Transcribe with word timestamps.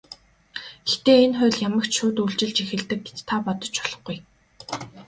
Гэхдээ 0.87 1.17
энэ 1.25 1.37
хууль 1.39 1.61
ямагт 1.67 1.91
шууд 1.97 2.17
үйлчилж 2.23 2.57
эхэлдэг 2.63 2.99
гэж 3.05 3.17
та 3.29 3.35
бодож 3.45 3.75
болохгүй. 3.83 4.17